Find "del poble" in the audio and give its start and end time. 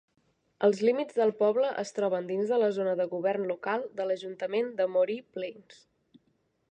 1.17-1.67